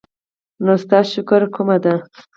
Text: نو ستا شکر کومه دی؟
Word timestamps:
نو 0.63 0.73
ستا 0.83 0.99
شکر 1.13 1.41
کومه 1.55 1.77
دی؟ 1.83 1.95